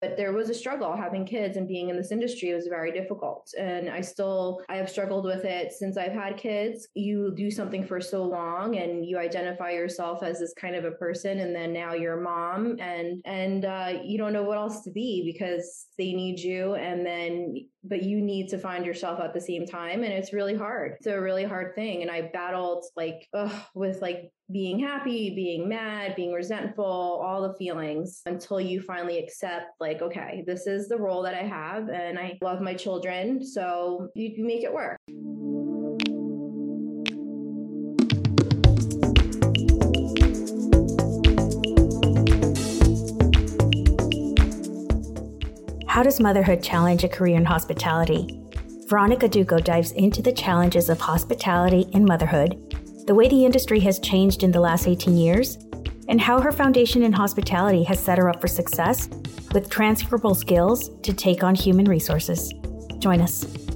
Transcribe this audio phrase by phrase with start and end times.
[0.00, 0.96] but there was a struggle.
[0.96, 3.52] Having kids and being in this industry was very difficult.
[3.58, 6.88] And i still i have struggled with it since i've had kids.
[6.94, 10.92] You do something for so long and you identify yourself as this kind of a
[10.92, 12.76] person and then now you're a mom.
[12.80, 16.74] And and uh, you don't know what else to be because they need you.
[16.74, 17.54] And then
[17.88, 20.96] but you need to find yourself at the same time and it's really hard.
[20.98, 25.68] It's a really hard thing and i battled like ugh, with like being happy being
[25.68, 30.96] mad being resentful all the feelings until you finally accept like okay this is the
[30.96, 34.98] role that i have and i love my children so you, you make it work
[45.98, 48.40] How does motherhood challenge a career in hospitality?
[48.86, 53.98] Veronica Duco dives into the challenges of hospitality and motherhood, the way the industry has
[53.98, 55.58] changed in the last 18 years,
[56.08, 59.08] and how her foundation in hospitality has set her up for success
[59.52, 62.54] with transferable skills to take on human resources.
[63.00, 63.67] Join us.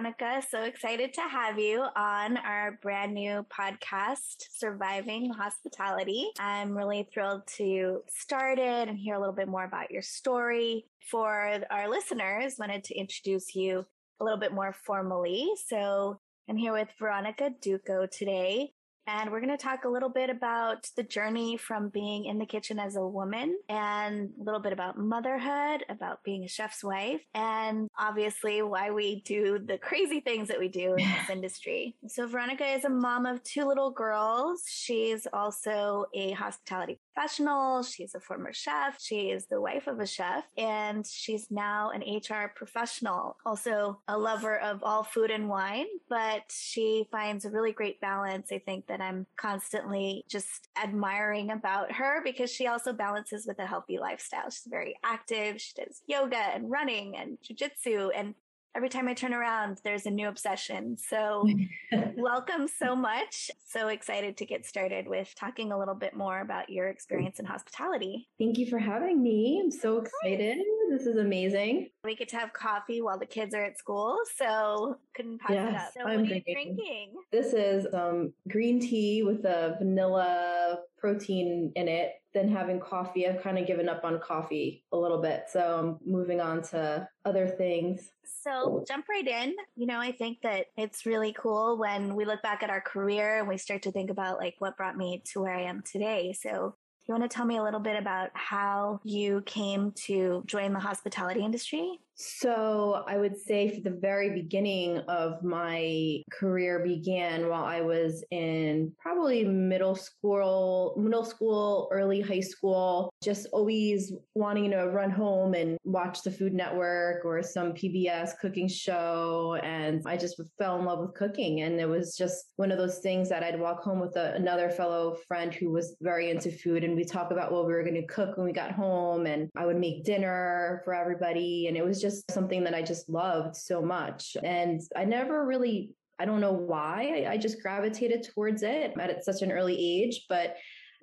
[0.00, 0.42] Veronica.
[0.48, 6.30] So excited to have you on our brand new podcast, Surviving Hospitality.
[6.38, 10.86] I'm really thrilled to start it and hear a little bit more about your story.
[11.10, 13.84] For our listeners, wanted to introduce you
[14.20, 15.50] a little bit more formally.
[15.66, 18.72] So I'm here with Veronica Duco today.
[19.06, 22.46] And we're going to talk a little bit about the journey from being in the
[22.46, 27.20] kitchen as a woman and a little bit about motherhood, about being a chef's wife,
[27.34, 31.96] and obviously why we do the crazy things that we do in this industry.
[32.06, 34.62] So, Veronica is a mom of two little girls.
[34.68, 37.82] She's also a hospitality professional.
[37.82, 38.98] She's a former chef.
[38.98, 43.36] She is the wife of a chef, and she's now an HR professional.
[43.44, 48.50] Also, a lover of all food and wine, but she finds a really great balance,
[48.50, 53.66] I think, that I'm constantly just admiring about her because she also balances with a
[53.66, 54.48] healthy lifestyle.
[54.48, 55.60] She's very active.
[55.60, 58.34] She does yoga and running and jujitsu and
[58.76, 60.96] every time I turn around, there's a new obsession.
[60.96, 61.46] So,
[62.16, 63.50] welcome so much.
[63.66, 67.46] So excited to get started with talking a little bit more about your experience in
[67.46, 68.28] hospitality.
[68.38, 69.60] Thank you for having me.
[69.62, 70.58] I'm so excited.
[70.90, 71.88] This is amazing.
[72.04, 75.70] We get to have coffee while the kids are at school, so couldn't pass yes,
[75.70, 75.90] it up.
[75.94, 76.54] So, I'm drinking.
[76.54, 77.12] drinking?
[77.32, 83.26] This is um, green tea with a vanilla protein in it than having coffee.
[83.26, 85.44] I've kind of given up on coffee a little bit.
[85.50, 88.12] So I'm moving on to other things.
[88.24, 89.54] So jump right in.
[89.76, 93.40] You know, I think that it's really cool when we look back at our career
[93.40, 96.32] and we start to think about like what brought me to where I am today.
[96.32, 96.74] So
[97.10, 100.78] you want to tell me a little bit about how you came to join the
[100.78, 101.98] hospitality industry?
[102.22, 108.22] So I would say for the very beginning of my career began while I was
[108.30, 115.54] in probably middle school, middle school, early high school, just always wanting to run home
[115.54, 119.58] and watch the Food Network or some PBS cooking show.
[119.62, 121.62] And I just fell in love with cooking.
[121.62, 124.68] And it was just one of those things that I'd walk home with a, another
[124.68, 127.94] fellow friend who was very into food and we talk about what we were going
[127.94, 129.24] to cook when we got home.
[129.24, 131.66] And I would make dinner for everybody.
[131.68, 134.36] And it was just just something that I just loved so much.
[134.42, 139.24] And I never really, I don't know why, I, I just gravitated towards it at
[139.24, 140.56] such an early age, but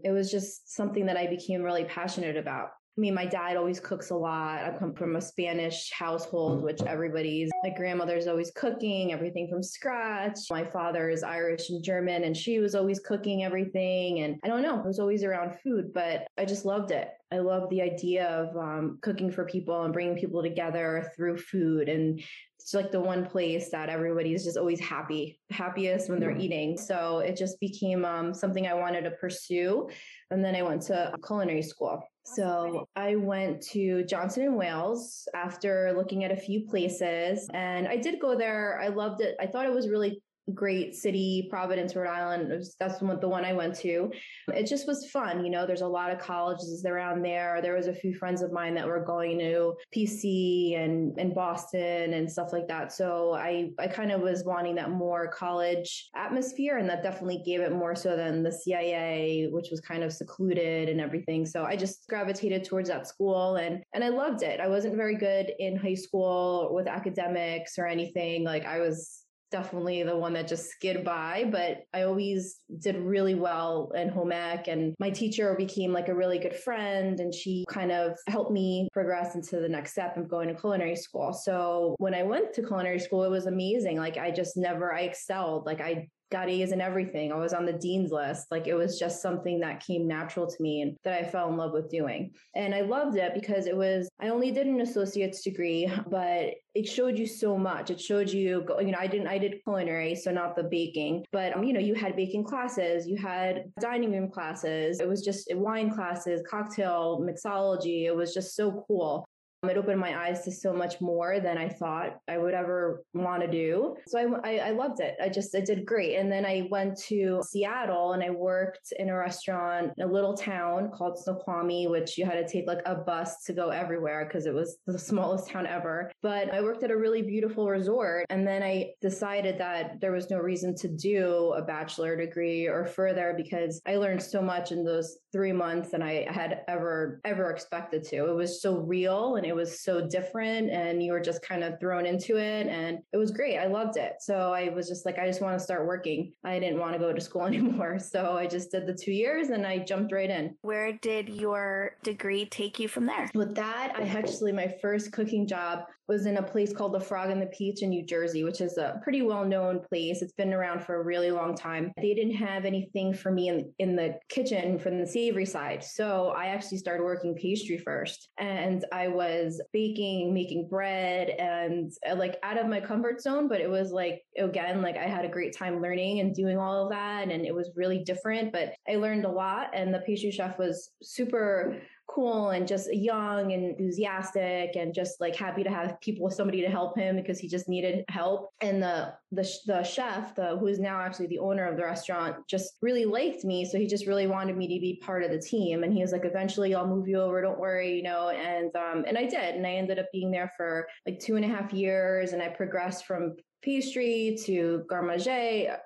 [0.03, 2.69] it was just something that I became really passionate about.
[2.97, 4.63] I mean, my dad always cooks a lot.
[4.63, 10.39] I come from a Spanish household, which everybody's, my grandmother's always cooking everything from scratch.
[10.49, 14.21] My father is Irish and German, and she was always cooking everything.
[14.21, 17.09] And I don't know, I was always around food, but I just loved it.
[17.31, 21.89] I love the idea of um, cooking for people and bringing people together through food.
[21.89, 22.19] And
[22.59, 26.77] it's like the one place that everybody is just always happy, happiest when they're eating.
[26.77, 29.87] So it just became um, something I wanted to pursue.
[30.31, 32.01] And then I went to culinary school.
[32.35, 37.97] So I went to Johnson and Wales after looking at a few places and I
[37.97, 38.79] did go there.
[38.81, 39.35] I loved it.
[39.39, 40.21] I thought it was really
[40.53, 42.49] great city, Providence, Rhode Island.
[42.49, 44.11] Was, that's the one, the one I went to.
[44.47, 45.43] It just was fun.
[45.43, 47.61] You know, there's a lot of colleges around there.
[47.61, 52.13] There was a few friends of mine that were going to PC and, and Boston
[52.13, 52.93] and stuff like that.
[52.93, 57.59] So I, I kind of was wanting that more college atmosphere and that definitely gave
[57.59, 61.45] it more so than the CIA, which was kind of secluded and everything.
[61.45, 64.59] So I just gravitated towards that school and, and I loved it.
[64.59, 68.43] I wasn't very good in high school with academics or anything.
[68.43, 73.35] Like I was definitely the one that just skid by, but I always did really
[73.35, 77.65] well in home ec and my teacher became like a really good friend and she
[77.69, 81.33] kind of helped me progress into the next step of going to culinary school.
[81.33, 83.97] So when I went to culinary school, it was amazing.
[83.97, 85.65] Like I just never, I excelled.
[85.65, 87.31] Like I got A's and everything.
[87.31, 88.47] I was on the dean's list.
[88.51, 91.57] Like it was just something that came natural to me and that I fell in
[91.57, 92.31] love with doing.
[92.55, 96.87] And I loved it because it was, I only did an associate's degree, but it
[96.87, 97.89] showed you so much.
[97.89, 101.55] It showed you, you know, I didn't, I did culinary, so not the baking, but,
[101.55, 104.99] um, you know, you had baking classes, you had dining room classes.
[104.99, 108.05] It was just wine classes, cocktail mixology.
[108.05, 109.25] It was just so cool.
[109.63, 113.41] It opened my eyes to so much more than I thought I would ever want
[113.41, 113.95] to do.
[114.07, 115.15] So I, I, I, loved it.
[115.21, 116.15] I just, I did great.
[116.15, 120.35] And then I went to Seattle and I worked in a restaurant in a little
[120.35, 124.45] town called Snoqualmie, which you had to take like a bus to go everywhere because
[124.45, 126.11] it was the smallest town ever.
[126.21, 128.27] But I worked at a really beautiful resort.
[128.29, 132.85] And then I decided that there was no reason to do a bachelor degree or
[132.85, 137.49] further because I learned so much in those three months than I had ever, ever
[137.49, 138.29] expected to.
[138.29, 141.79] It was so real and it was so different and you were just kind of
[141.79, 143.57] thrown into it and it was great.
[143.57, 144.13] I loved it.
[144.19, 146.33] So I was just like, I just want to start working.
[146.43, 147.99] I didn't want to go to school anymore.
[147.99, 150.55] So I just did the two years and I jumped right in.
[150.61, 153.29] Where did your degree take you from there?
[153.33, 157.29] With that, I actually, my first cooking job was in a place called the Frog
[157.29, 160.21] and the Peach in New Jersey, which is a pretty well known place.
[160.21, 161.91] It's been around for a really long time.
[161.97, 165.83] They didn't have anything for me in, in the kitchen from the savory side.
[165.83, 168.29] So I actually started working pastry first.
[168.39, 169.36] And I was
[169.73, 173.47] baking, making bread, and uh, like out of my comfort zone.
[173.47, 176.83] But it was like, again, like I had a great time learning and doing all
[176.83, 177.29] of that.
[177.29, 179.71] And it was really different, but I learned a lot.
[179.73, 181.77] And the pastry chef was super
[182.17, 186.61] cool and just young and enthusiastic and just like happy to have people with somebody
[186.61, 188.49] to help him because he just needed help.
[188.59, 192.37] And the the, the chef the who is now actually the owner of the restaurant
[192.49, 193.65] just really liked me.
[193.65, 195.83] So he just really wanted me to be part of the team.
[195.83, 197.39] And he was like eventually I'll move you over.
[197.39, 198.29] Don't worry you know?
[198.29, 199.53] And um and I did.
[199.55, 202.33] And I ended up being there for like two and a half years.
[202.33, 205.25] And I progressed from pastry to garde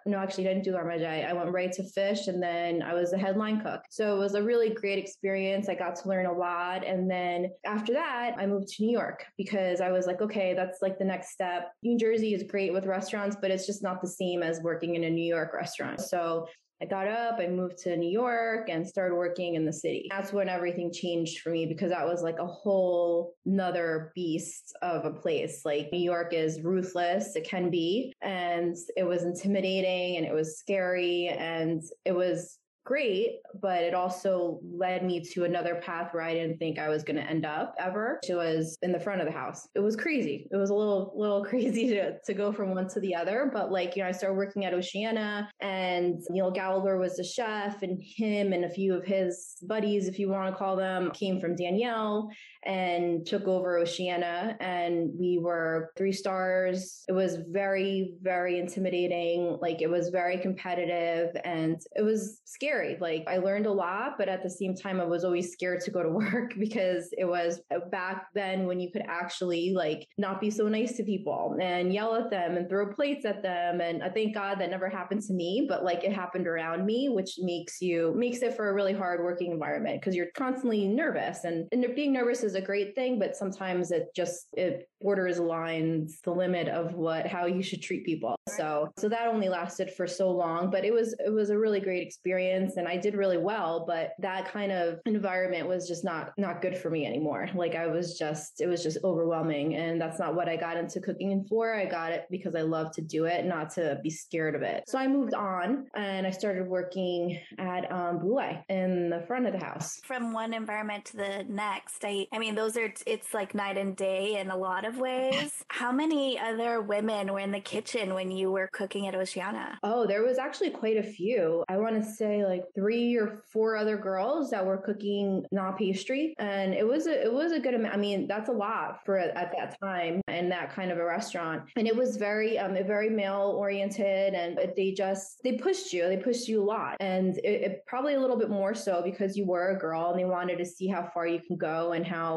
[0.06, 3.14] No, actually, I didn't do garde I went right to fish and then I was
[3.14, 3.82] a headline cook.
[3.90, 5.70] So it was a really great experience.
[5.70, 6.86] I got to learn a lot.
[6.86, 10.82] And then after that, I moved to New York because I was like, okay, that's
[10.82, 11.72] like the next step.
[11.84, 15.04] New Jersey is great with restaurants, but it's just not the same as working in
[15.04, 16.02] a New York restaurant.
[16.02, 16.48] So
[16.82, 20.08] I got up, I moved to New York and started working in the city.
[20.10, 25.06] That's when everything changed for me because that was like a whole nother beast of
[25.06, 25.62] a place.
[25.64, 30.58] Like New York is ruthless, it can be, and it was intimidating and it was
[30.58, 36.34] scary and it was great, but it also led me to another path where I
[36.34, 39.28] didn't think I was going to end up ever, which was in the front of
[39.28, 39.68] the house.
[39.76, 40.48] It was crazy.
[40.52, 43.50] It was a little, little crazy to, to go from one to the other.
[43.54, 47.84] But like, you know, I started working at Oceana and Neil Gallagher was the chef
[47.84, 51.40] and him and a few of his buddies, if you want to call them, came
[51.40, 52.30] from Daniel
[52.64, 57.04] and took over Oceana and we were three stars.
[57.08, 59.58] It was very, very intimidating.
[59.62, 62.98] Like it was very competitive and it was scary.
[63.00, 65.92] Like I learned a lot, but at the same time, I was always scared to
[65.92, 70.40] go to work because it was uh, back then when you could actually like not
[70.40, 73.82] be so nice to people and yell at them and throw plates at them.
[73.82, 77.10] And I thank God that never happened to me, but like it happened around me,
[77.10, 81.44] which makes you makes it for a really hard working environment because you're constantly nervous
[81.44, 86.20] and, and being nervous is a great thing, but sometimes it just it borders lines
[86.24, 88.36] the limit of what how you should treat people.
[88.50, 91.80] So so that only lasted for so long, but it was it was a really
[91.80, 96.32] great experience and I did really well, but that kind of environment was just not
[96.38, 97.50] not good for me anymore.
[97.54, 101.00] Like I was just it was just overwhelming and that's not what I got into
[101.00, 101.74] cooking for.
[101.74, 104.84] I got it because I love to do it, not to be scared of it.
[104.88, 109.54] So I moved on and I started working at um Bouley in the front of
[109.54, 110.00] the house.
[110.04, 112.04] From one environment to the next.
[112.04, 115.64] I I mean those are it's like night and day in a lot of ways.
[115.70, 119.80] How many other women were in the kitchen when you were cooking at Oceana?
[119.84, 121.64] Oh, there was actually quite a few.
[121.70, 126.34] I want to say like three or four other girls that were cooking not pastry,
[126.40, 127.94] and it was a it was a good amount.
[127.94, 131.64] I mean, that's a lot for at that time in that kind of a restaurant,
[131.76, 136.18] and it was very um very male oriented, and they just they pushed you, they
[136.18, 139.46] pushed you a lot, and it, it probably a little bit more so because you
[139.46, 142.31] were a girl and they wanted to see how far you can go and how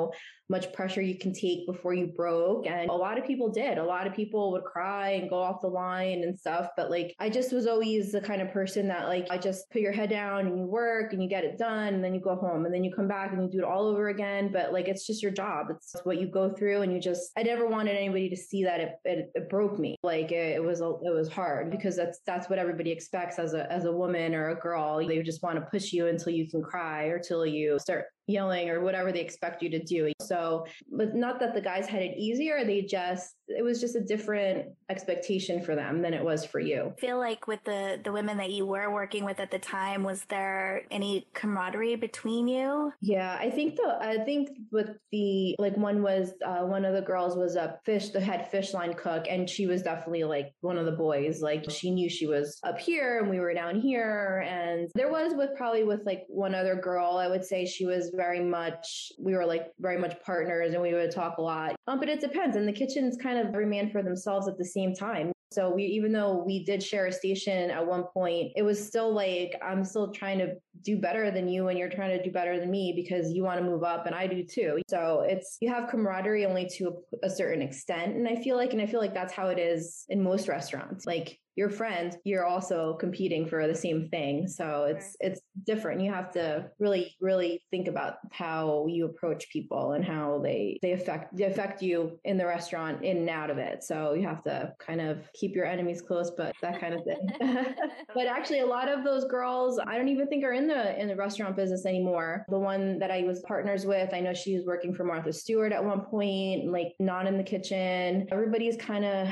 [0.51, 2.67] much pressure you can take before you broke.
[2.67, 3.79] And a lot of people did.
[3.79, 6.69] A lot of people would cry and go off the line and stuff.
[6.77, 9.81] But like, I just was always the kind of person that like, I just put
[9.81, 12.37] your head down and you work and you get it done and then you go
[12.37, 14.51] home and then you come back and you do it all over again.
[14.53, 15.69] But like, it's just your job.
[15.71, 16.83] It's what you go through.
[16.83, 19.97] And you just, I never wanted anybody to see that it, it, it broke me.
[20.03, 23.55] Like it, it was, a, it was hard because that's, that's what everybody expects as
[23.55, 24.99] a, as a woman or a girl.
[25.07, 28.71] They just want to push you until you can cry or till you start yelling
[28.71, 30.13] or whatever they expect you to do.
[30.21, 32.65] So, but not that the guys had it easier.
[32.65, 36.93] They just, it was just a different expectation for them than it was for you.
[36.97, 40.03] I feel like with the, the women that you were working with at the time,
[40.03, 42.93] was there any camaraderie between you?
[43.01, 47.03] Yeah, I think the, I think with the, like one was, uh, one of the
[47.03, 50.79] girls was a fish, the head fish line cook, and she was definitely like one
[50.79, 51.41] of the boys.
[51.41, 54.45] Like she knew she was up here and we were down here.
[54.49, 58.13] And there was with probably with like one other girl, I would say she was
[58.15, 61.77] very much, we were like very much partners and we would talk a lot.
[61.87, 62.57] Um, but it depends.
[62.57, 65.33] And the kitchen's kind of every man for themselves at the same time.
[65.53, 69.15] So we, even though we did share a station at one point, it was still
[69.15, 72.59] like, I'm still trying to do better than you and you're trying to do better
[72.59, 74.81] than me because you want to move up and I do too.
[74.89, 78.17] So it's, you have camaraderie only to a, a certain extent.
[78.17, 81.07] And I feel like, and I feel like that's how it is in most restaurants.
[81.07, 84.49] Like your friend, you're also competing for the same thing.
[84.49, 86.01] So it's it's different.
[86.01, 90.93] You have to really, really think about how you approach people and how they they
[90.93, 93.85] affect they affect you in the restaurant in and out of it.
[93.85, 97.75] So you have to kind of keep your enemies close, but that kind of thing.
[98.15, 101.09] but actually a lot of those girls I don't even think are in the in
[101.09, 102.45] the restaurant business anymore.
[102.49, 105.73] The one that I was partners with, I know she was working for Martha Stewart
[105.73, 108.27] at one point, like not in the kitchen.
[108.31, 109.29] Everybody's kind of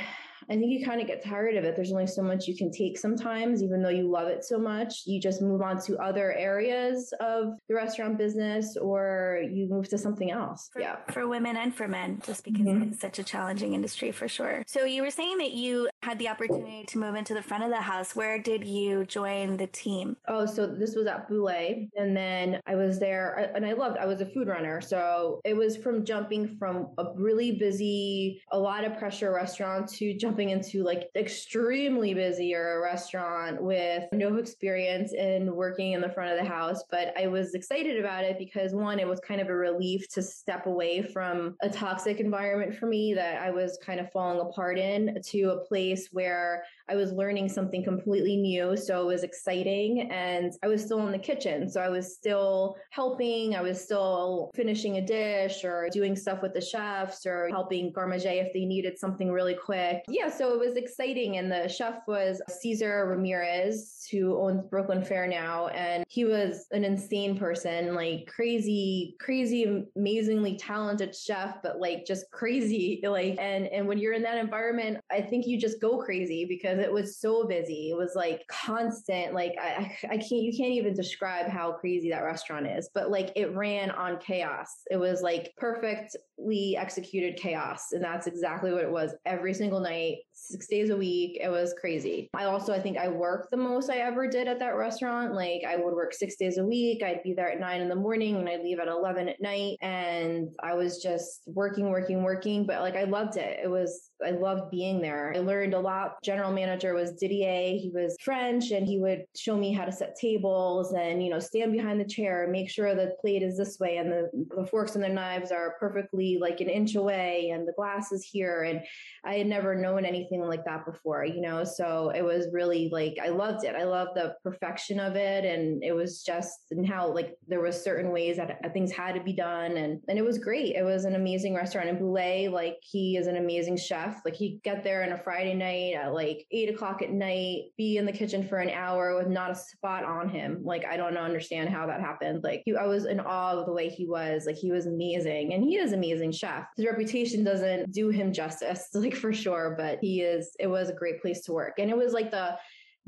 [0.49, 1.77] I think you kind of get tired of it.
[1.77, 5.03] There's only so much you can take sometimes, even though you love it so much.
[5.07, 9.99] You just move on to other areas of the restaurant business or you move to
[9.99, 10.71] something else.
[10.73, 10.97] For, yeah.
[11.11, 12.93] For women and for men, just because mm-hmm.
[12.93, 14.63] it's such a challenging industry for sure.
[14.67, 17.71] So you were saying that you had the opportunity to move into the front of
[17.71, 18.17] the house.
[18.17, 20.17] Where did you join the team?
[20.29, 21.89] Oh, so this was at Bouley.
[21.97, 24.81] And then I was there and I loved, I was a food runner.
[24.81, 30.17] So it was from jumping from a really busy, a lot of pressure restaurant to
[30.17, 36.01] jumping jumping into like extremely busy or a restaurant with no experience in working in
[36.01, 36.83] the front of the house.
[36.91, 40.23] But I was excited about it because one, it was kind of a relief to
[40.23, 44.79] step away from a toxic environment for me that I was kind of falling apart
[44.79, 48.77] in to a place where I was learning something completely new.
[48.77, 51.69] So it was exciting and I was still in the kitchen.
[51.69, 53.55] So I was still helping.
[53.55, 58.11] I was still finishing a dish or doing stuff with the chefs or helping garde
[58.11, 60.05] manger if they needed something really quick.
[60.09, 61.37] Yeah, so it was exciting.
[61.39, 65.69] And the chef was Cesar Ramirez, who owns Brooklyn Fare now.
[65.69, 72.31] And he was an insane person, like crazy, crazy, amazingly talented chef, but like just
[72.31, 73.01] crazy.
[73.13, 76.72] Like, and, and when you're in that environment, I think you just go crazy because
[76.81, 77.91] it was so busy.
[77.91, 82.25] It was like constant, like I, I can't, you can't even describe how crazy that
[82.25, 84.83] restaurant is, but like it ran on chaos.
[84.91, 87.93] It was like perfectly executed chaos.
[87.93, 91.39] And that's exactly what it was every single night six days a week.
[91.41, 92.29] It was crazy.
[92.35, 95.35] I also, I think I worked the most I ever did at that restaurant.
[95.35, 97.03] Like I would work six days a week.
[97.03, 99.77] I'd be there at nine in the morning and I'd leave at 11 at night.
[99.81, 102.67] And I was just working, working, working.
[102.67, 103.61] But like I loved it.
[103.63, 105.33] It was, I loved being there.
[105.35, 106.23] I learned a lot.
[106.23, 107.79] General manager was Didier.
[107.79, 111.39] He was French and he would show me how to set tables and, you know,
[111.39, 114.95] stand behind the chair, make sure the plate is this way and the, the forks
[114.95, 118.63] and the knives are perfectly like an inch away and the glass is here.
[118.63, 118.81] And
[119.25, 121.65] I had never known anything like that before, you know?
[121.65, 123.75] So it was really like, I loved it.
[123.75, 125.45] I loved the perfection of it.
[125.45, 129.15] And it was just, and how like there was certain ways that uh, things had
[129.15, 129.77] to be done.
[129.77, 130.75] And, and it was great.
[130.75, 134.12] It was an amazing restaurant in Bouley, Like he is an amazing chef.
[134.25, 137.97] Like he'd get there on a Friday night at like eight o'clock at night, be
[137.97, 140.61] in the kitchen for an hour with not a spot on him.
[140.65, 142.43] Like I don't understand how that happened.
[142.43, 144.47] Like he, I was in awe of the way he was.
[144.47, 145.53] Like he was amazing.
[145.53, 146.67] And he is amazing chef.
[146.77, 150.95] His reputation doesn't do him justice, like for sure, but he is, it was a
[150.95, 151.79] great place to work.
[151.79, 152.57] And it was like the,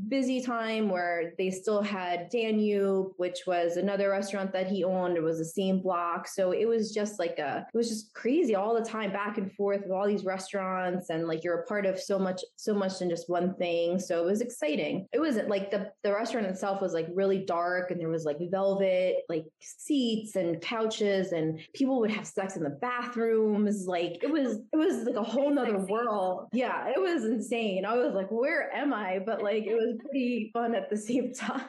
[0.08, 5.16] busy time where they still had Danube, which was another restaurant that he owned.
[5.16, 6.26] It was the same block.
[6.26, 9.52] So it was just like a, it was just crazy all the time back and
[9.52, 13.00] forth with all these restaurants and like you're a part of so much, so much
[13.02, 13.98] in just one thing.
[14.00, 15.06] So it was exciting.
[15.12, 18.38] It wasn't like the, the restaurant itself was like really dark and there was like
[18.50, 23.86] velvet, like seats and couches and people would have sex in the bathrooms.
[23.86, 26.48] Like it was, it was like a whole nother world.
[26.52, 27.84] Yeah, it was insane.
[27.84, 29.20] I was like, where am I?
[29.24, 31.68] But like, it was was pretty fun at the same time.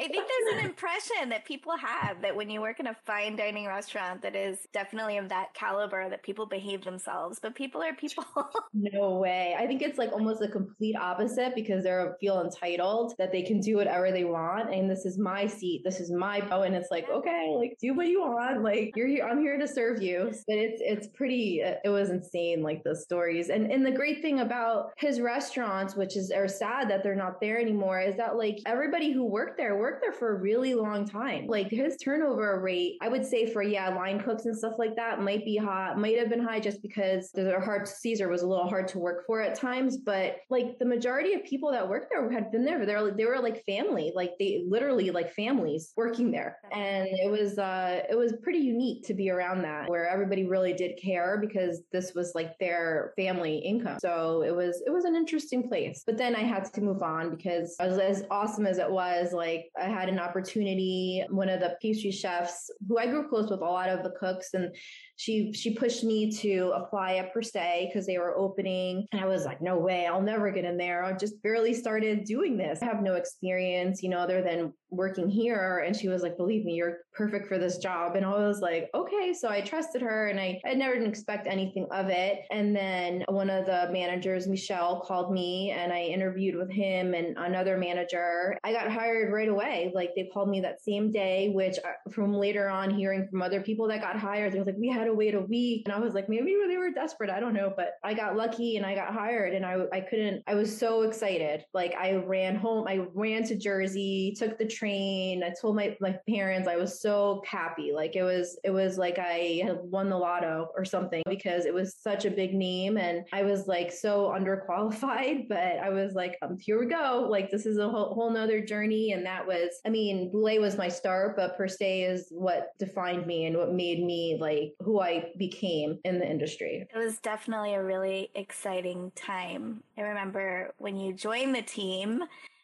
[0.00, 3.36] I think there's an impression that people have that when you work in a fine
[3.36, 7.92] dining restaurant that is definitely of that caliber that people behave themselves, but people are
[7.92, 8.24] people.
[8.72, 9.54] no way.
[9.58, 13.60] I think it's like almost the complete opposite because they feel entitled that they can
[13.60, 16.90] do whatever they want and this is my seat, this is my bow and it's
[16.90, 18.62] like, okay, like do what you want.
[18.62, 20.32] Like you're here I'm here to serve you.
[20.48, 23.50] But it's it's pretty it was insane like the stories.
[23.50, 27.40] And and the great thing about his restaurants which is are sad that they're not
[27.42, 31.04] there anymore is that like everybody who worked there worked there for a really long
[31.04, 31.48] time.
[31.48, 35.20] Like his turnover rate, I would say for yeah, line cooks and stuff like that
[35.20, 38.68] might be high, might have been high just because the hard Cesar was a little
[38.68, 39.96] hard to work for at times.
[39.96, 42.86] But like the majority of people that worked there had been there.
[42.86, 47.28] They were they were like family, like they literally like families working there, and it
[47.28, 51.38] was uh it was pretty unique to be around that where everybody really did care
[51.40, 53.98] because this was like their family income.
[54.00, 56.04] So it was it was an interesting place.
[56.06, 59.71] But then I had to move on because as, as awesome as it was, like
[59.80, 61.24] I had an opportunity.
[61.30, 64.54] One of the pastry chefs who I grew close with a lot of the cooks
[64.54, 64.74] and
[65.22, 69.26] she she pushed me to apply at Per Se because they were opening and I
[69.26, 71.04] was like no way I'll never get in there.
[71.04, 72.80] I just barely started doing this.
[72.82, 76.64] I have no experience you know other than working here and she was like believe
[76.64, 78.16] me you're perfect for this job.
[78.16, 79.32] And I was like okay.
[79.32, 82.40] So I trusted her and I I never didn't expect anything of it.
[82.50, 87.36] And then one of the managers Michelle called me and I interviewed with him and
[87.38, 88.58] another manager.
[88.64, 89.92] I got hired right away.
[89.94, 93.60] Like they called me that same day which uh, from later on hearing from other
[93.60, 96.14] people that got hired they were like we had wait a week and I was
[96.14, 99.12] like maybe they were desperate I don't know but I got lucky and I got
[99.12, 103.44] hired and I I couldn't I was so excited like I ran home I ran
[103.44, 105.42] to Jersey took the train.
[105.42, 107.92] I told my my parents I was so happy.
[107.94, 111.74] Like it was it was like I had won the lotto or something because it
[111.74, 116.36] was such a big name and I was like so underqualified, but I was like,
[116.42, 117.26] um, here we go.
[117.28, 119.12] Like this is a whole, whole nother journey.
[119.12, 123.26] And that was, I mean, Bouley was my start, but Per Se is what defined
[123.26, 126.86] me and what made me like who I became in the industry.
[126.92, 129.82] It was definitely a really exciting time.
[129.96, 132.22] I remember when you joined the team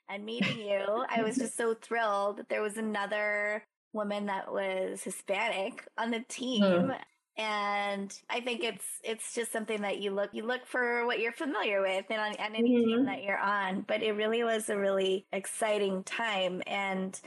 [0.08, 1.04] and meeting you.
[1.08, 6.24] I was just so thrilled that there was another woman that was Hispanic on the
[6.28, 6.62] team.
[6.62, 6.98] Mm.
[7.36, 11.30] And I think it's it's just something that you look you look for what you're
[11.32, 12.88] familiar with and on, on any mm-hmm.
[12.88, 13.84] team that you're on.
[13.86, 16.62] But it really was a really exciting time.
[16.66, 17.18] And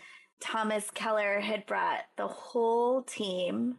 [0.42, 3.78] Thomas Keller had brought the whole team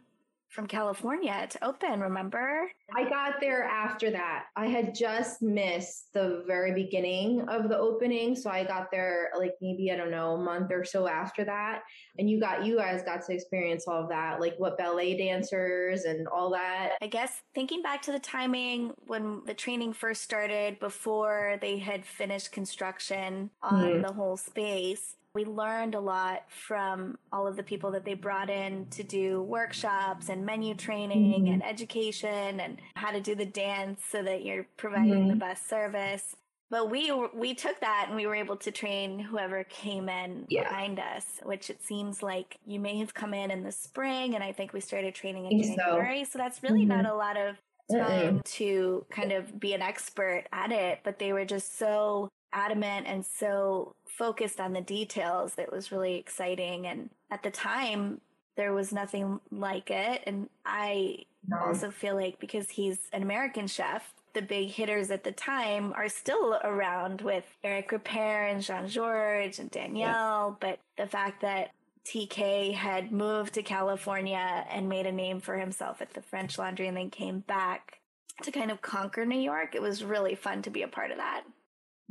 [0.53, 2.69] from California to open, remember?
[2.95, 4.45] I got there after that.
[4.55, 8.35] I had just missed the very beginning of the opening.
[8.35, 11.81] So I got there like maybe, I don't know, a month or so after that.
[12.19, 16.03] And you got, you guys got to experience all of that, like what ballet dancers
[16.03, 16.91] and all that.
[17.01, 22.05] I guess thinking back to the timing when the training first started before they had
[22.05, 24.01] finished construction on mm-hmm.
[24.03, 28.51] the whole space, we learned a lot from all of the people that they brought
[28.51, 31.53] in to do workshops and menu training mm-hmm.
[31.53, 35.29] and education and how to do the dance so that you're providing mm-hmm.
[35.29, 36.35] the best service.
[36.69, 40.63] But we we took that and we were able to train whoever came in yeah.
[40.63, 44.43] behind us, which it seems like you may have come in in the spring, and
[44.43, 46.23] I think we started training in January.
[46.23, 46.31] So.
[46.33, 46.39] so.
[46.39, 47.01] that's really mm-hmm.
[47.01, 47.57] not a lot of
[47.91, 48.43] time Mm-mm.
[48.43, 51.01] to kind of be an expert at it.
[51.03, 56.15] But they were just so adamant and so focused on the details that was really
[56.15, 56.87] exciting.
[56.87, 58.21] And at the time,
[58.55, 60.21] there was nothing like it.
[60.25, 61.57] And I no.
[61.57, 66.09] also feel like because he's an American chef, the big hitters at the time are
[66.09, 70.09] still around with Eric Ripert and Jean George and Daniel.
[70.09, 70.51] Yeah.
[70.59, 71.71] But the fact that
[72.05, 76.87] TK had moved to California and made a name for himself at the French Laundry
[76.87, 77.99] and then came back
[78.41, 81.17] to kind of conquer New York, it was really fun to be a part of
[81.17, 81.43] that.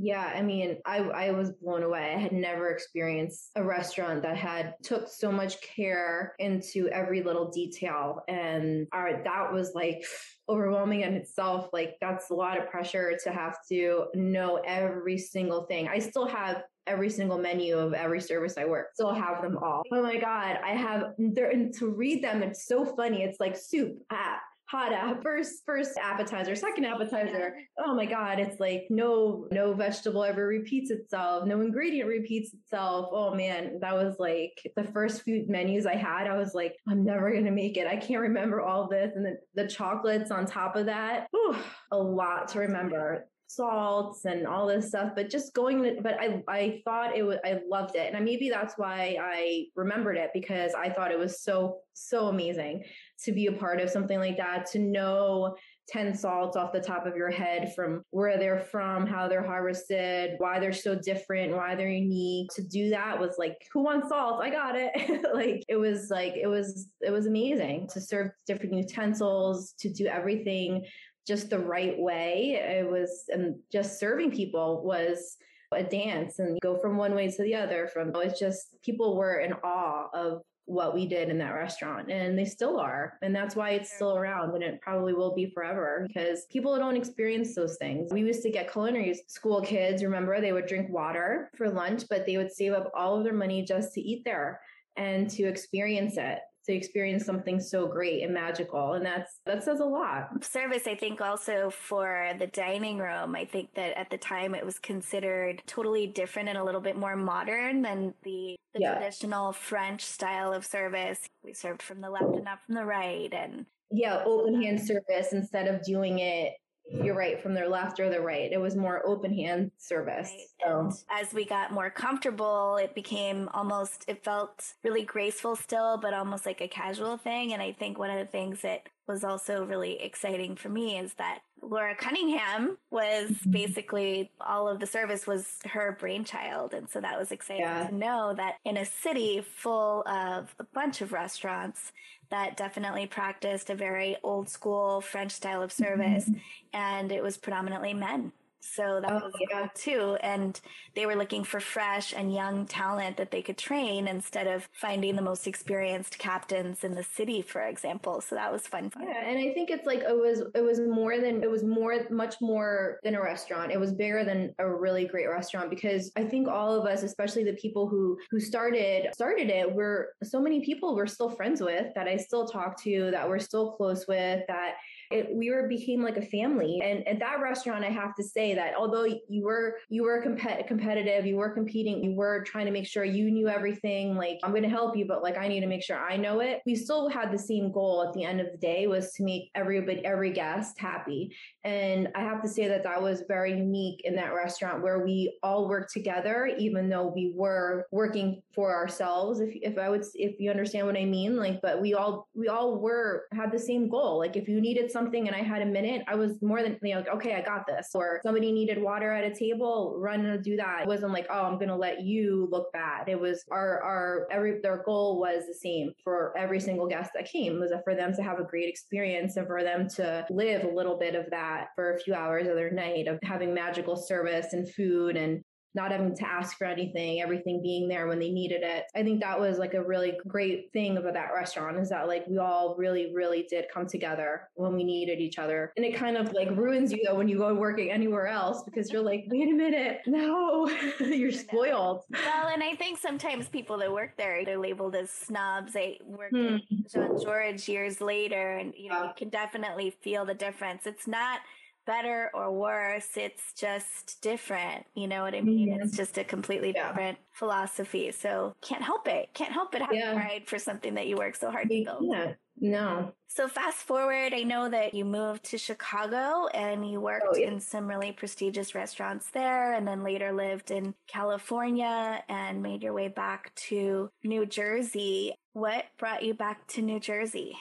[0.02, 2.12] Yeah, I mean, I I was blown away.
[2.16, 7.52] I had never experienced a restaurant that had took so much care into every little
[7.52, 10.04] detail, and our, that was like
[10.48, 11.68] overwhelming in itself.
[11.72, 15.86] Like that's a lot of pressure to have to know every single thing.
[15.86, 18.88] I still have every single menu of every service I work.
[18.94, 19.84] Still have them all.
[19.92, 22.42] Oh my god, I have there and to read them.
[22.42, 23.22] It's so funny.
[23.22, 24.40] It's like soup, ah,
[24.72, 27.54] hot first first appetizer second appetizer.
[27.78, 33.10] Oh my god it's like no no vegetable ever repeats itself no ingredient repeats itself.
[33.12, 37.04] Oh man that was like the first food menus i had i was like i'm
[37.04, 37.86] never gonna make it.
[37.86, 39.12] I can't remember all this.
[39.14, 41.56] And then the chocolates on top of that Whew,
[41.90, 43.28] a lot to remember.
[43.48, 47.36] Salts and all this stuff but just going to, but i i thought it was
[47.44, 48.14] i loved it.
[48.14, 52.82] And maybe that's why i remembered it because i thought it was so so amazing
[53.24, 55.56] to be a part of something like that to know
[55.88, 60.34] 10 salts off the top of your head from where they're from, how they're harvested,
[60.38, 62.50] why they're so different, why they're unique.
[62.54, 64.40] To do that was like, who wants salt?
[64.42, 64.92] I got it.
[65.34, 70.06] like it was like, it was, it was amazing to serve different utensils, to do
[70.06, 70.84] everything
[71.26, 72.60] just the right way.
[72.60, 75.36] It was, and just serving people was
[75.74, 79.38] a dance and go from one way to the other from it's just people were
[79.38, 83.18] in awe of what we did in that restaurant and they still are.
[83.22, 86.96] And that's why it's still around and it probably will be forever because people don't
[86.96, 88.12] experience those things.
[88.12, 92.26] We used to get culinary school kids, remember, they would drink water for lunch, but
[92.26, 94.60] they would save up all of their money just to eat there
[94.96, 99.80] and to experience it to experience something so great and magical and that's that says
[99.80, 104.18] a lot service i think also for the dining room i think that at the
[104.18, 108.80] time it was considered totally different and a little bit more modern than the, the
[108.80, 108.94] yeah.
[108.94, 113.32] traditional french style of service we served from the left and not from the right
[113.32, 116.52] and yeah open hand service instead of doing it
[116.90, 120.90] you're right from their left or their right it was more open hand service right.
[120.92, 121.04] so.
[121.10, 126.44] as we got more comfortable it became almost it felt really graceful still but almost
[126.44, 130.00] like a casual thing and i think one of the things that was also really
[130.02, 133.50] exciting for me is that Laura Cunningham was mm-hmm.
[133.50, 136.74] basically all of the service was her brainchild.
[136.74, 137.86] And so that was exciting yeah.
[137.86, 141.92] to know that in a city full of a bunch of restaurants
[142.30, 146.38] that definitely practiced a very old school French style of service, mm-hmm.
[146.72, 148.32] and it was predominantly men.
[148.62, 149.68] So that oh, was yeah.
[149.74, 150.16] too.
[150.20, 150.58] And
[150.94, 155.16] they were looking for fresh and young talent that they could train instead of finding
[155.16, 158.20] the most experienced captains in the city, for example.
[158.20, 158.90] So that was fun.
[158.90, 159.08] fun.
[159.08, 159.24] Yeah.
[159.24, 162.36] And I think it's like it was it was more than it was more much
[162.40, 163.72] more than a restaurant.
[163.72, 167.44] It was bigger than a really great restaurant because I think all of us, especially
[167.44, 171.92] the people who who started started it, were so many people we're still friends with
[171.94, 174.76] that I still talk to, that we're still close with, that
[175.12, 176.80] it, we were became like a family.
[176.82, 180.66] And at that restaurant, I have to say that although you were you were comp-
[180.66, 184.16] competitive, you were competing, you were trying to make sure you knew everything.
[184.16, 186.40] Like I'm going to help you, but like I need to make sure I know
[186.40, 186.60] it.
[186.66, 189.50] We still had the same goal at the end of the day was to make
[189.54, 191.34] everybody every guest happy.
[191.64, 195.38] And I have to say that that was very unique in that restaurant where we
[195.42, 199.40] all worked together, even though we were working for ourselves.
[199.40, 202.48] If if I would if you understand what I mean, like, but we all we
[202.48, 204.18] all were had the same goal.
[204.18, 206.78] Like if you needed something something and I had a minute, I was more than
[206.82, 207.90] you know, like, okay, I got this.
[207.94, 210.82] Or somebody needed water at a table, run and do that.
[210.82, 213.08] It wasn't like, oh, I'm gonna let you look bad.
[213.08, 217.30] It was our our every their goal was the same for every single guest that
[217.30, 220.74] came was for them to have a great experience and for them to live a
[220.74, 224.52] little bit of that for a few hours of their night of having magical service
[224.52, 225.42] and food and
[225.74, 228.84] not having to ask for anything, everything being there when they needed it.
[228.94, 232.26] I think that was like a really great thing about that restaurant is that like
[232.26, 235.72] we all really, really did come together when we needed each other.
[235.76, 238.90] And it kind of like ruins you though when you go working anywhere else because
[238.90, 240.68] you're like, wait a minute, no,
[241.00, 242.02] you're spoiled.
[242.10, 245.72] Well, and I think sometimes people that work there, they're labeled as snobs.
[245.72, 246.56] They work hmm.
[246.92, 250.86] Jean George years later and you know, you can definitely feel the difference.
[250.86, 251.40] It's not
[251.86, 253.08] better or worse.
[253.16, 254.86] It's just different.
[254.94, 255.70] You know what I mean?
[255.70, 255.82] Mm-hmm.
[255.82, 256.88] It's just a completely yeah.
[256.88, 258.12] different philosophy.
[258.12, 259.30] So can't help it.
[259.34, 260.14] Can't help it having yeah.
[260.14, 262.04] pride for something that you work so hard to build.
[262.10, 262.32] Yeah.
[262.60, 263.12] No.
[263.28, 267.48] So fast forward, I know that you moved to Chicago and you worked oh, yeah.
[267.48, 272.92] in some really prestigious restaurants there and then later lived in California and made your
[272.92, 275.34] way back to New Jersey.
[275.54, 277.56] What brought you back to New Jersey?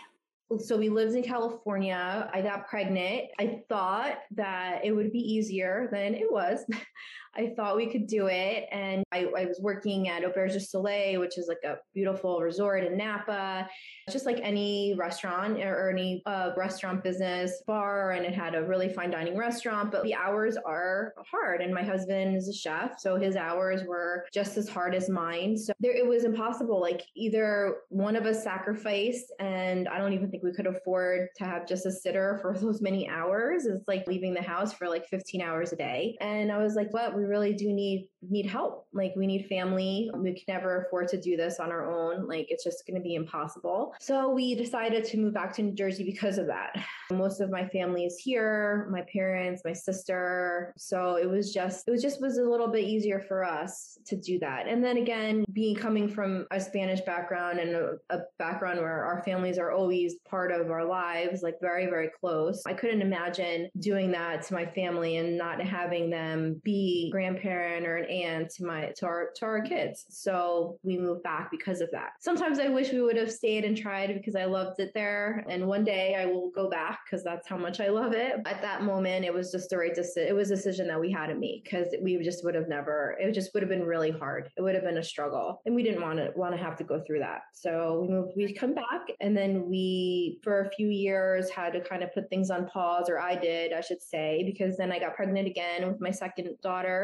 [0.60, 2.30] So we lived in California.
[2.34, 3.30] I got pregnant.
[3.40, 6.66] I thought that it would be easier than it was.
[7.36, 8.68] I thought we could do it.
[8.72, 12.84] And I, I was working at Auberge du Soleil, which is like a beautiful resort
[12.84, 13.70] in Napa,
[14.10, 18.12] just like any restaurant or any uh, restaurant business bar.
[18.12, 21.62] And it had a really fine dining restaurant, but the hours are hard.
[21.62, 23.00] And my husband is a chef.
[23.00, 25.58] So his hours were just as hard as mine.
[25.58, 26.82] So there, it was impossible.
[26.82, 31.46] Like either one of us sacrificed, and I don't even think we could afford to
[31.46, 33.66] have just a sitter for those many hours.
[33.66, 36.18] It's like leaving the house for like 15 hours a day.
[36.20, 37.21] And I was like, what?
[37.22, 38.88] We really do need need help.
[38.94, 40.10] Like we need family.
[40.16, 42.28] We can never afford to do this on our own.
[42.28, 43.94] Like it's just going to be impossible.
[44.00, 46.76] So we decided to move back to New Jersey because of that.
[47.12, 50.74] Most of my family is here, my parents, my sister.
[50.78, 54.16] So it was just it was just was a little bit easier for us to
[54.16, 54.68] do that.
[54.68, 59.24] And then again, being coming from a Spanish background and a, a background where our
[59.24, 62.62] families are always part of our lives, like very very close.
[62.68, 67.98] I couldn't imagine doing that to my family and not having them be grandparent or
[67.98, 70.06] an aunt to my to our to our kids.
[70.10, 72.12] So we moved back because of that.
[72.20, 75.46] Sometimes I wish we would have stayed and tried because I loved it there.
[75.50, 78.36] And one day I will go back because that's how much I love it.
[78.46, 80.30] At that moment, it was just the right decision.
[80.30, 83.18] It was a decision that we had to make because we just would have never.
[83.20, 84.50] It just would have been really hard.
[84.58, 86.84] It would have been a struggle, and we didn't want to want to have to
[86.84, 87.42] go through that.
[87.54, 88.34] So we moved.
[88.36, 92.14] We come back, and then we we, for a few years, had to kind of
[92.14, 95.48] put things on pause, or I did, I should say, because then I got pregnant
[95.48, 97.01] again with my second daughter.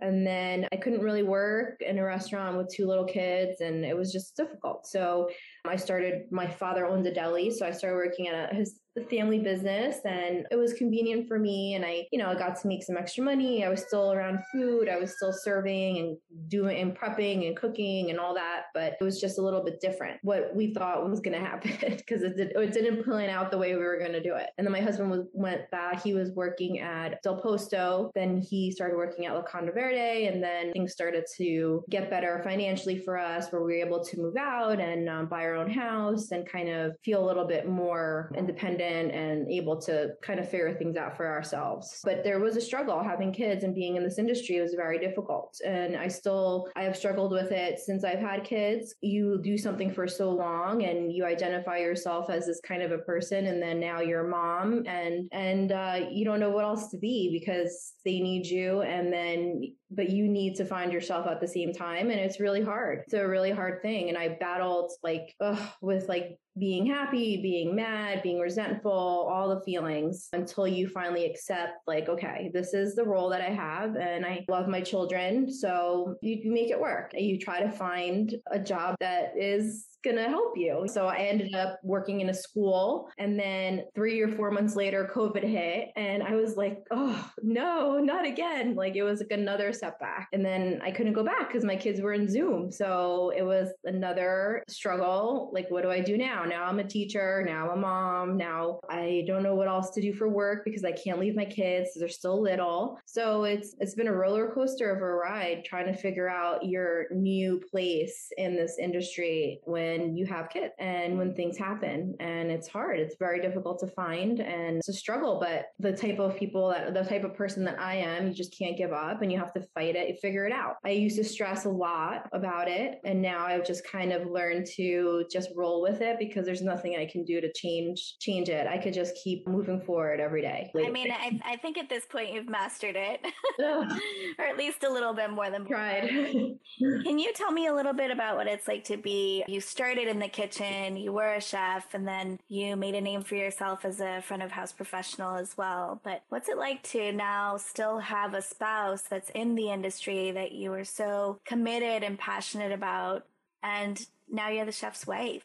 [0.00, 3.96] And then I couldn't really work in a restaurant with two little kids, and it
[3.96, 4.80] was just difficult.
[4.86, 5.28] So
[5.64, 7.50] um, I started, my father owns a deli.
[7.50, 11.38] So I started working at a, his the family business and it was convenient for
[11.38, 13.64] me and I, you know, I got to make some extra money.
[13.64, 14.88] I was still around food.
[14.88, 16.16] I was still serving and
[16.48, 19.80] doing and prepping and cooking and all that, but it was just a little bit
[19.80, 23.50] different what we thought was going to happen because it, did, it didn't plan out
[23.50, 24.50] the way we were going to do it.
[24.58, 26.02] And then my husband was went back.
[26.02, 28.10] He was working at Del Posto.
[28.14, 32.98] Then he started working at Locanda Verde and then things started to get better financially
[32.98, 36.30] for us where we were able to move out and um, buy our own house
[36.30, 40.74] and kind of feel a little bit more independent and able to kind of figure
[40.74, 42.00] things out for ourselves.
[42.04, 45.60] But there was a struggle having kids and being in this industry was very difficult.
[45.64, 48.94] And I still, I have struggled with it since I've had kids.
[49.00, 52.98] You do something for so long and you identify yourself as this kind of a
[52.98, 53.46] person.
[53.46, 56.98] And then now you're a mom and, and, uh, you don't know what else to
[56.98, 58.82] be because they need you.
[58.82, 59.62] And then,
[59.94, 62.10] but you need to find yourself at the same time.
[62.10, 63.02] And it's really hard.
[63.04, 64.08] It's a really hard thing.
[64.08, 69.60] And I battled like, ugh, with like being happy, being mad, being resentful, all the
[69.62, 74.26] feelings until you finally accept, like, okay, this is the role that I have and
[74.26, 75.50] I love my children.
[75.50, 77.12] So you, you make it work.
[77.14, 80.86] You try to find a job that is going to help you.
[80.92, 83.08] So I ended up working in a school.
[83.18, 85.90] And then three or four months later, COVID hit.
[85.96, 88.74] And I was like, oh, no, not again.
[88.74, 90.28] Like it was like another setback.
[90.32, 92.70] And then I couldn't go back because my kids were in Zoom.
[92.70, 95.50] So it was another struggle.
[95.52, 96.44] Like, what do I do now?
[96.44, 97.44] Now I'm a teacher.
[97.46, 98.36] Now I'm a mom.
[98.36, 101.44] Now I don't know what else to do for work because I can't leave my
[101.44, 101.90] kids.
[101.96, 102.98] They're still little.
[103.06, 107.06] So it's, it's been a roller coaster of a ride trying to figure out your
[107.10, 112.14] new place in this industry when when you have kids and when things happen.
[112.20, 112.98] And it's hard.
[112.98, 116.94] It's very difficult to find and it's a struggle but the type of people that
[116.94, 119.52] the type of person that i am you just can't give up and you have
[119.52, 120.76] to fight it you figure it out.
[120.84, 124.66] I used to stress a lot about it and now i've just kind of learned
[124.76, 128.66] to just roll with it because there's nothing i can do to change change it.
[128.66, 130.70] I could just keep moving forward every day.
[130.76, 133.20] I mean I, I think at this point you've mastered it.
[134.38, 136.08] Or at least a little bit more than tried.
[137.04, 139.81] can you tell me a little bit about what it's like to be you start
[139.82, 143.34] started in the kitchen, you were a chef, and then you made a name for
[143.34, 146.00] yourself as a front of house professional as well.
[146.04, 150.52] But what's it like to now still have a spouse that's in the industry that
[150.52, 153.26] you were so committed and passionate about?
[153.60, 155.42] And now you're the chef's wife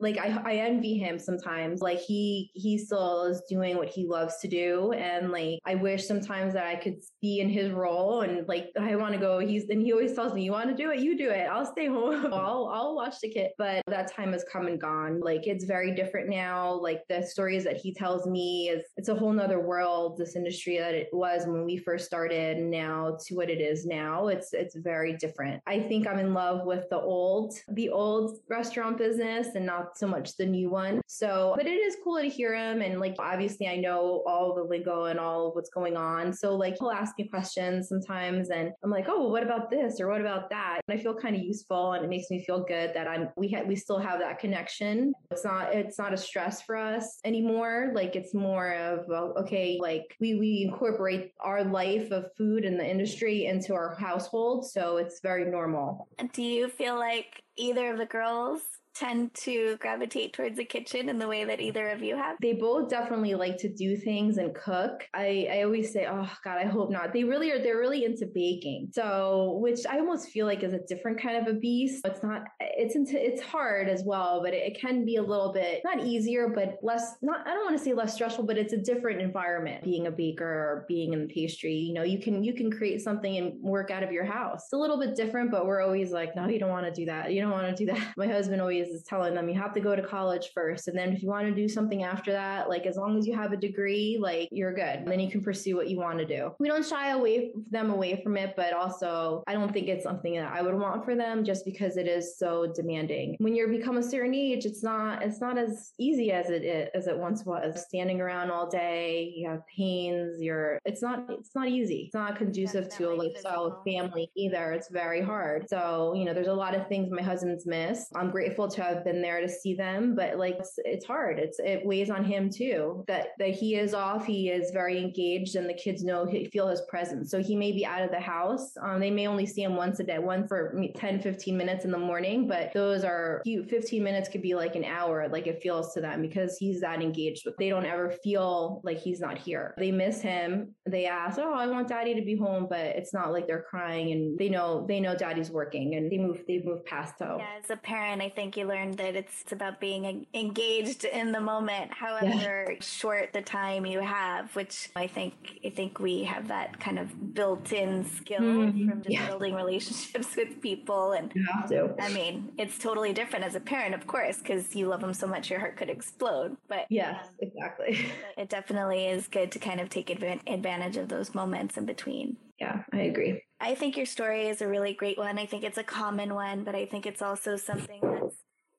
[0.00, 1.80] like I, I envy him sometimes.
[1.80, 4.92] Like he he still is doing what he loves to do.
[4.92, 8.96] And like i wish sometimes that i could be in his role and like i
[8.96, 11.00] want to go he's and he always tells me you want to do it?
[11.00, 11.48] You do it.
[11.50, 12.26] I'll stay home.
[12.32, 13.50] I'll i'll watch the kid.
[13.58, 15.20] But that time has come and gone.
[15.20, 16.72] Like it's very different now.
[16.72, 20.78] Like the stories that he tells me is it's a whole nother world this industry
[20.78, 24.28] that it was when we first started now to what it is now.
[24.28, 25.62] It's it's very different.
[25.66, 30.06] I think i'm in love with the old the old restaurant business and not so
[30.06, 31.00] much the new one.
[31.06, 32.82] So, but it is cool to hear him.
[32.82, 36.32] And like, obviously, I know all the lingo and all of what's going on.
[36.32, 40.00] So, like, he'll ask me questions sometimes, and I'm like, oh, well, what about this
[40.00, 40.80] or what about that?
[40.88, 43.50] And I feel kind of useful, and it makes me feel good that I'm we
[43.50, 45.12] ha- we still have that connection.
[45.30, 47.92] It's not it's not a stress for us anymore.
[47.94, 52.88] Like, it's more of okay, like we we incorporate our life of food and the
[52.88, 56.08] industry into our household, so it's very normal.
[56.32, 58.60] Do you feel like either of the girls
[58.94, 62.36] tend to gravitate towards the kitchen in the way that either of you have?
[62.40, 65.06] They both definitely like to do things and cook.
[65.14, 67.12] I, I always say, oh God, I hope not.
[67.12, 68.90] They really are, they're really into baking.
[68.92, 72.06] So, which I almost feel like is a different kind of a beast.
[72.06, 75.52] It's not, it's into, it's hard as well, but it, it can be a little
[75.52, 78.72] bit, not easier, but less, not, I don't want to say less stressful, but it's
[78.72, 81.74] a different environment being a baker or being in the pastry.
[81.74, 84.62] You know, you can, you can create something and work out of your house.
[84.64, 87.06] It's a little bit different, but we're always like, no, you don't want to do
[87.06, 87.32] that.
[87.32, 88.14] You don't want to do that.
[88.16, 90.88] My husband always is telling them you have to go to college first.
[90.88, 93.34] And then if you want to do something after that, like as long as you
[93.34, 95.00] have a degree, like you're good.
[95.00, 96.52] And then you can pursue what you want to do.
[96.58, 100.34] We don't shy away them away from it, but also I don't think it's something
[100.34, 103.36] that I would want for them just because it is so demanding.
[103.38, 106.88] When you become a certain age, it's not it's not as easy as it is,
[106.94, 107.84] as it once was.
[107.86, 112.04] Standing around all day, you have pains, you're it's not it's not easy.
[112.06, 114.72] It's not conducive to a lifestyle with family either.
[114.72, 115.68] It's very hard.
[115.68, 118.08] So, you know, there's a lot of things my husband's missed.
[118.14, 121.38] I'm grateful to have been there to see them, but like it's, it's hard.
[121.38, 123.04] It's it weighs on him too.
[123.08, 126.68] That that he is off, he is very engaged, and the kids know he feel
[126.68, 127.30] his presence.
[127.30, 128.72] So he may be out of the house.
[128.82, 131.90] Um, they may only see him once a day, one for 10, 15 minutes in
[131.90, 135.28] the morning, but those are 15 minutes could be like an hour.
[135.28, 137.44] Like it feels to them because he's that engaged.
[137.46, 139.74] With they don't ever feel like he's not here.
[139.78, 140.74] They miss him.
[140.86, 144.12] They ask, "Oh, I want daddy to be home," but it's not like they're crying
[144.12, 147.36] and they know they know daddy's working and they move they move past so.
[147.38, 151.40] Yeah, as a parent, I think you learned that it's about being engaged in the
[151.40, 152.80] moment, however yeah.
[152.80, 157.34] short the time you have, which I think I think we have that kind of
[157.34, 158.88] built-in skill mm-hmm.
[158.88, 159.26] from just yeah.
[159.28, 161.94] building relationships with people and you have to.
[162.00, 165.26] I mean, it's totally different as a parent, of course, because you love them so
[165.26, 166.56] much your heart could explode.
[166.68, 168.06] But yes, um, exactly.
[168.36, 172.36] It definitely is good to kind of take advantage of those moments in between.
[172.58, 173.42] Yeah, I agree.
[173.60, 175.38] I think your story is a really great one.
[175.38, 178.00] I think it's a common one, but I think it's also something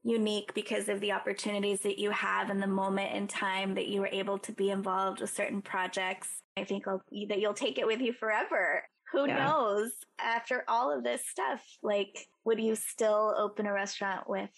[0.05, 3.99] unique because of the opportunities that you have in the moment in time that you
[3.99, 6.29] were able to be involved with certain projects.
[6.55, 8.83] I think I'll, that you'll take it with you forever.
[9.11, 9.45] Who yeah.
[9.45, 9.91] knows?
[10.19, 14.51] After all of this stuff, like, would you still open a restaurant with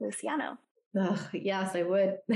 [0.00, 0.56] Luciano?
[0.98, 2.16] Ugh, yes, I would.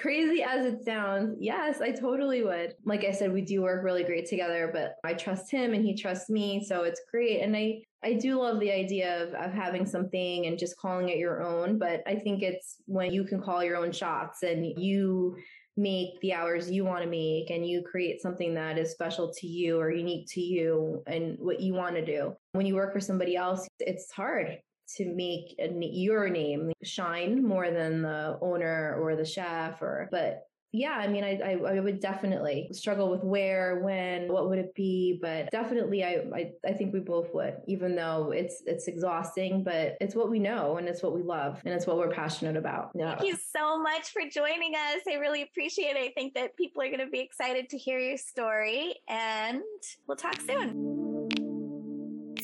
[0.00, 2.74] crazy as it sounds, yes, I totally would.
[2.84, 5.94] Like I said, we do work really great together, but I trust him and he
[5.94, 6.64] trusts me.
[6.64, 7.40] So it's great.
[7.40, 11.18] And I, I do love the idea of, of having something and just calling it
[11.18, 11.78] your own.
[11.78, 15.36] But I think it's when you can call your own shots and you
[15.76, 19.46] make the hours you want to make and you create something that is special to
[19.46, 22.34] you or unique to you and what you want to do.
[22.52, 24.58] When you work for somebody else, it's hard
[24.96, 30.48] to make a, your name shine more than the owner or the chef or but
[30.72, 34.74] yeah, I mean, I, I, I, would definitely struggle with where, when, what would it
[34.74, 39.64] be, but definitely, I, I, I think we both would, even though it's, it's exhausting,
[39.64, 42.56] but it's what we know and it's what we love and it's what we're passionate
[42.56, 42.90] about.
[42.94, 43.16] Yeah.
[43.16, 45.00] Thank you so much for joining us.
[45.10, 46.10] I really appreciate it.
[46.10, 49.62] I think that people are going to be excited to hear your story and
[50.06, 50.97] we'll talk soon.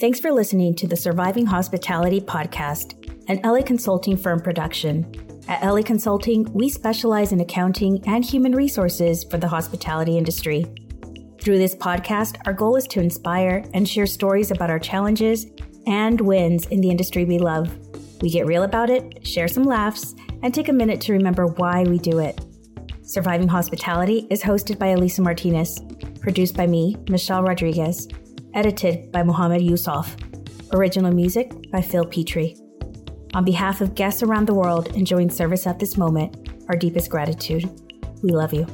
[0.05, 2.93] Thanks for listening to the Surviving Hospitality Podcast,
[3.27, 5.11] an LA Consulting firm production.
[5.49, 10.67] At LA Consulting, we specialize in accounting and human resources for the hospitality industry.
[11.41, 15.47] Through this podcast, our goal is to inspire and share stories about our challenges
[15.87, 17.75] and wins in the industry we love.
[18.21, 21.85] We get real about it, share some laughs, and take a minute to remember why
[21.85, 22.45] we do it.
[23.01, 25.81] Surviving Hospitality is hosted by Elisa Martinez,
[26.21, 28.07] produced by me, Michelle Rodriguez,
[28.55, 30.17] edited by Mohammed Yusuf.
[30.73, 32.57] Original music by Phil Petrie.
[33.35, 37.69] On behalf of guests around the world enjoying service at this moment, our deepest gratitude.
[38.23, 38.67] We love you.